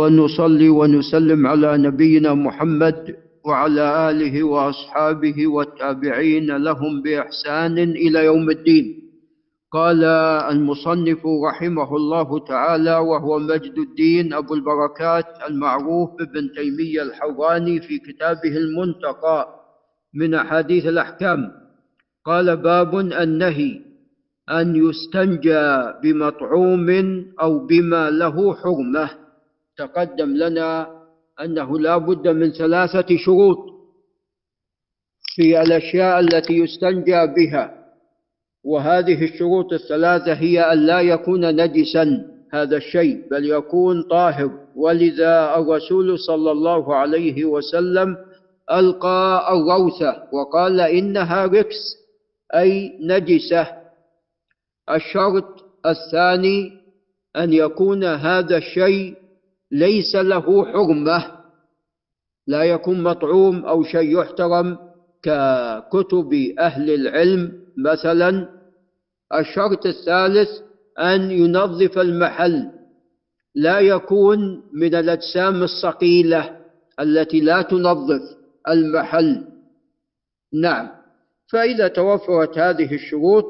[0.00, 8.86] ونصلي ونسلم على نبينا محمد وعلى آله وأصحابه والتابعين لهم بإحسان إلى يوم الدين.
[9.72, 10.04] قال
[10.52, 18.56] المصنف رحمه الله تعالى وهو مجد الدين أبو البركات المعروف بابن تيمية الحراني في كتابه
[18.56, 19.46] المنتقى
[20.14, 21.50] من أحاديث الأحكام.
[22.24, 23.80] قال باب النهي
[24.50, 25.66] أن يستنجى
[26.02, 26.88] بمطعوم
[27.42, 29.10] أو بما له حرمة.
[29.80, 31.00] تقدم لنا
[31.40, 33.58] أنه لا بد من ثلاثة شروط
[35.34, 37.80] في الأشياء التي يستنجى بها
[38.64, 44.50] وهذه الشروط الثلاثة هي أن لا يكون نجسا هذا الشيء بل يكون طاهر.
[44.76, 48.16] ولذا الرسول صلى الله عليه وسلم
[48.72, 51.96] ألقى الروثة وقال إنها ركس
[52.54, 53.66] أي نجسة.
[54.90, 56.72] الشرط الثاني
[57.36, 59.19] أن يكون هذا الشيء
[59.72, 61.40] ليس له حرمه
[62.46, 64.78] لا يكون مطعوم أو شيء يحترم
[65.22, 67.52] ككتب أهل العلم.
[67.78, 68.48] مثلا
[69.34, 70.48] الشرط الثالث
[70.98, 72.70] أن ينظف المحل
[73.54, 76.56] لا يكون من الأجسام الصقيله
[77.00, 78.22] التي لا تنظف
[78.68, 79.44] المحل.
[80.54, 80.88] نعم
[81.52, 83.46] فإذا توفرت هذه الشروط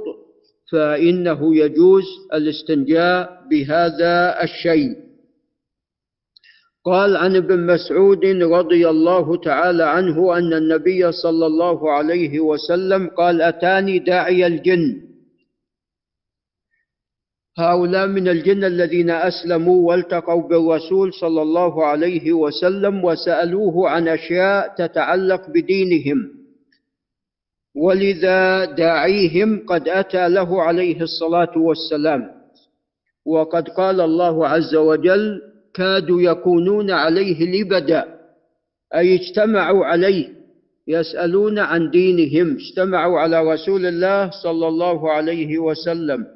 [0.72, 2.04] فإنه يجوز
[2.34, 5.09] الاستنجاء بهذا الشيء.
[6.84, 13.42] قال عن ابن مسعود رضي الله تعالى عنه أن النبي صلى الله عليه وسلم قال
[13.42, 15.00] أتاني داعي الجن.
[17.58, 25.50] هؤلاء من الجن الذين أسلموا والتقوا بالرسول صلى الله عليه وسلم وسألوه عن أشياء تتعلق
[25.50, 26.30] بدينهم.
[27.76, 32.30] ولذا داعيهم قد أتى له عليه الصلاة والسلام.
[33.26, 35.49] وقد قال الله عز وجل
[35.80, 38.04] كادوا يكونون عليه لبدا
[38.94, 40.28] أي اجتمعوا عليه
[40.88, 46.26] يسألون عن دينهم اجتمعوا على رسول الله صلى الله عليه وسلم.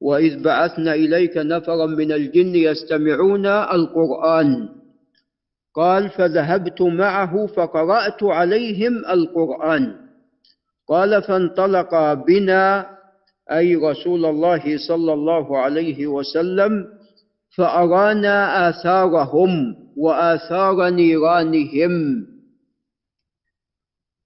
[0.00, 4.68] وإذ بعثنا إليك نفرا من الجن يستمعون القرآن.
[5.74, 9.94] قال فذهبت معه فقرأت عليهم القرآن.
[10.88, 12.86] قال فانطلق بنا
[13.50, 16.84] أي رسول الله صلى الله عليه وسلم
[17.56, 22.26] فأرانا آثارهم وآثار نيرانهم.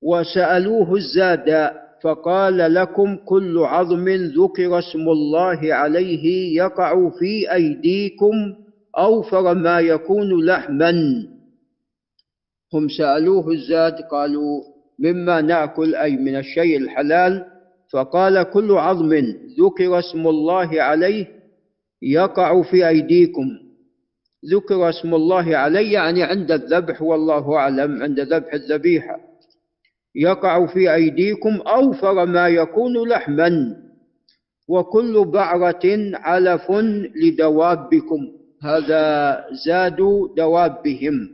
[0.03, 1.71] وسألوه الزاد
[2.03, 8.35] فقال لكم كل عظم ذكر اسم الله عليه يقع في أيديكم
[8.99, 10.93] أوفر ما يكون لحما.
[12.75, 14.63] هم سألوه الزاد قالوا
[14.99, 17.45] مما نأكل أي من الشيء الحلال
[17.93, 19.15] فقال كل عظم
[19.61, 21.27] ذكر اسم الله عليه
[22.03, 23.45] يقع في أيديكم.
[24.53, 29.21] ذكر اسم الله عليه يعني عند الذبح والله أعلم عند ذبح الذبيحة.
[30.15, 33.77] يقع في أيديكم أوفر ما يكون لحما.
[34.69, 35.83] وكل بعرة
[36.15, 36.71] علف
[37.23, 38.21] لدوابكم.
[38.63, 39.97] هذا زاد
[40.37, 41.29] دوابهم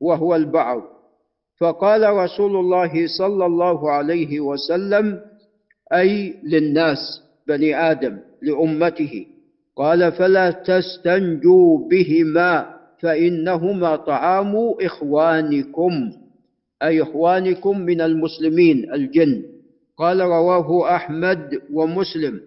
[0.00, 0.82] وهو البعر.
[1.60, 5.20] فقال رسول الله صلى الله عليه وسلم
[5.92, 9.26] أي للناس بني آدم لأمته.
[9.76, 16.12] قال فلا تستنجوا بهما فإنهما طعام إخوانكم.
[16.82, 19.42] أي إخوانكم من المسلمين الجن.
[19.96, 22.40] قال رواه أحمد ومسلم.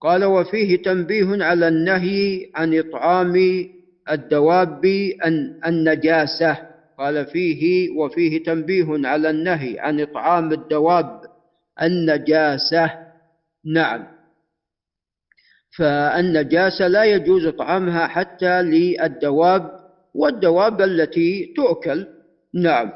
[0.00, 3.34] قال وفيه تنبيه على النهي عن إطعام
[4.10, 4.84] الدواب
[5.66, 6.58] النجاسة.
[6.98, 11.20] قال فيه وفيه تنبيه على النهي عن إطعام الدواب
[11.82, 12.90] النجاسة.
[13.74, 14.06] نعم.
[15.78, 19.70] فالنجاسة لا يجوز طعامها حتى للدواب
[20.14, 22.06] والدواب التي تؤكل.
[22.54, 22.92] نعم.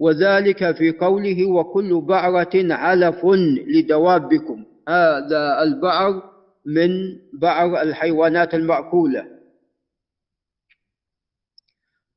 [0.00, 3.24] وذلك في قوله وكل بعرة علف
[3.66, 4.64] لدوابكم.
[4.88, 6.22] هذا البعر
[6.66, 6.90] من
[7.40, 9.35] بعر الحيوانات المأكولة.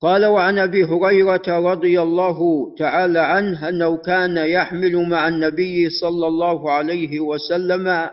[0.02, 6.72] قال وعن أبي هريرة رضي الله تعالى عنه أنه كان يحمل مع النبي صلى الله
[6.72, 8.10] عليه وسلم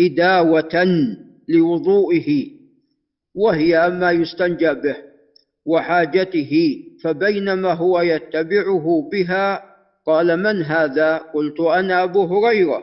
[0.00, 0.86] إداوة
[1.48, 2.46] لوضوئه
[3.34, 4.96] وهي ما يستنجى به
[5.66, 9.62] وحاجته فبينما هو يتبعه بها
[10.06, 12.82] قال من هذا؟ قلت أنا أبو هريرة.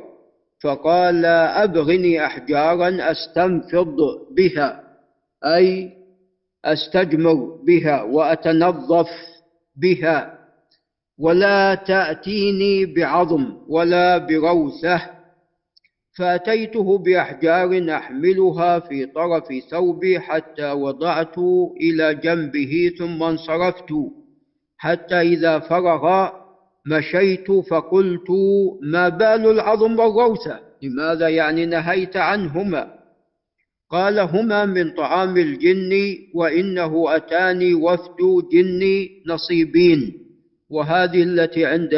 [0.64, 3.96] فقال أبغني أحجارا أستنفض
[4.32, 4.84] بها
[5.46, 5.92] أي
[6.66, 9.10] استجمر بها وأتنظف
[9.76, 10.40] بها
[11.20, 15.02] ولا تأتيني بعظم ولا بروثه
[16.18, 21.38] فأتيته بأحجار أحملها في طرف ثوبي حتى وضعت
[21.82, 23.94] إلى جنبه ثم انصرفت.
[24.78, 26.30] حتى إذا فرغ
[26.86, 28.30] مشيت فقلت
[28.82, 33.03] ما بال العظم والروثة لماذا يعني نهيت عنهما؟
[33.94, 38.82] قال هما من طعام الجن وإنه أتاني وفد جن
[39.28, 40.14] نصيبين
[40.70, 41.94] وهذه التي عند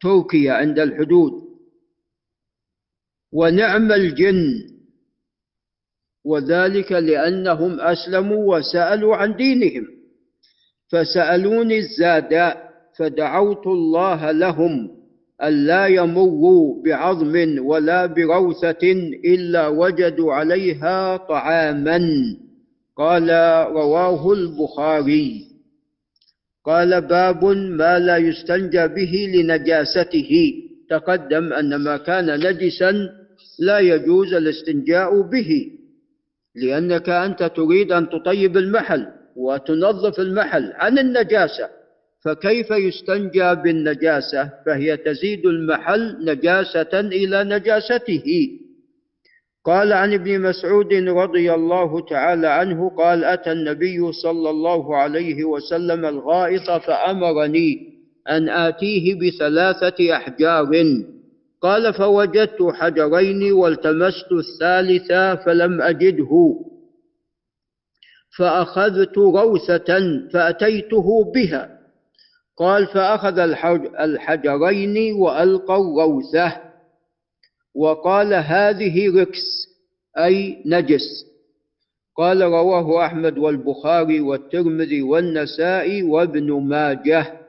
[0.00, 1.32] تركيا عند الحدود.
[3.32, 4.68] ونعم الجن
[6.24, 9.86] وذلك لأنهم أسلموا وسألوا عن دينهم.
[10.92, 12.54] فسألوني الزاد
[12.98, 14.95] فدعوت الله لهم.
[15.42, 18.92] ألا يمروا بعظم ولا بروثة
[19.24, 22.00] إلا وجدوا عليها طعاما.
[22.96, 23.30] قال
[23.72, 25.44] رواه البخاري.
[26.64, 30.52] قال باب ما لا يستنجى به لنجاسته.
[30.90, 32.92] تقدم أن ما كان نجسا
[33.58, 35.70] لا يجوز الاستنجاء به
[36.54, 39.06] لأنك أنت تريد أن تطيب المحل
[39.36, 41.68] وتنظف المحل عن النجاسة.
[42.26, 48.48] فكيف يستنجى بالنجاسة؟ فهي تزيد المحل نجاسة إلى نجاسته.
[49.64, 56.04] قال عن ابن مسعود رضي الله تعالى عنه قال أتى النبي صلى الله عليه وسلم
[56.04, 57.78] الغائط فأمرني
[58.28, 60.70] أن آتيه بثلاثة أحجار.
[61.60, 65.12] قال فوجدت حجرين والتمست الثالث
[65.44, 66.54] فلم أجده.
[68.38, 70.00] فأخذت روثة
[70.32, 71.75] فأتيته بها.
[72.56, 73.38] قال فأخذ
[74.00, 76.56] الحجرين وألقى الروثة
[77.74, 79.68] وقال هذه ركس
[80.18, 81.26] أي نجس.
[82.16, 87.40] قال رواه أحمد والبخاري والترمذي والنسائي وابن ماجه.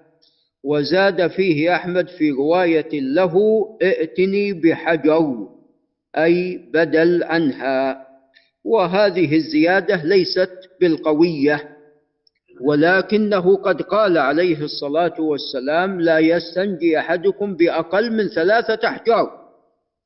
[0.63, 5.47] وزاد فيه أحمد في رواية له ائتني بحجر
[6.17, 8.07] أي بدل عنها.
[8.63, 10.51] وهذه الزيادة ليست
[10.81, 11.76] بالقوية.
[12.61, 19.31] ولكنه قد قال عليه الصلاة والسلام لا يستنجي أحدكم بأقل من ثلاثة أحجار.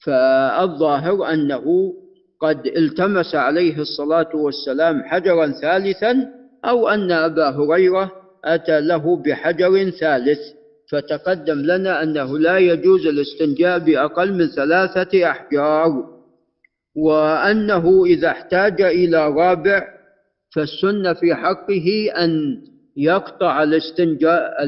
[0.06, 1.94] فالظاهر أنه
[2.42, 6.28] قد التمس عليه الصلاة والسلام حجرا ثالثا
[6.66, 8.12] أو أن أبا هريرة
[8.46, 10.40] أتى له بحجر ثالث.
[10.92, 16.04] فتقدم لنا أنه لا يجوز الاستنجاء بأقل من ثلاثة أحجار.
[16.96, 20.01] وأنه إذا احتاج إلى رابع
[20.56, 22.62] فالسنة في حقه أن
[22.98, 24.64] يقطع الاستنجاء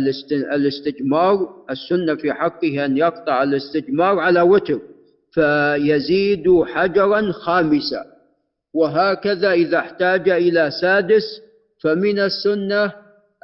[0.55, 4.79] الاستجمار السنة في حقه أن يقطع الاستجمار على وتر
[5.31, 8.05] فيزيد حجرا خامسا.
[8.73, 11.41] وهكذا إذا احتاج إلى سادس
[11.81, 12.91] فمن السنة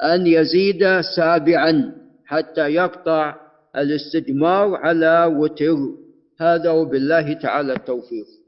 [0.04, 1.92] أن يزيد سابعا
[2.26, 3.36] حتى يقطع
[3.76, 5.78] الاستجمار على وتر.
[6.40, 8.39] هذا وبالله تعالى التوفيق.